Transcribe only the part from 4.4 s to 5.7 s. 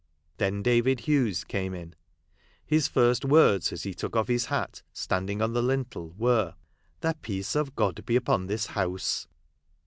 hat, standing on the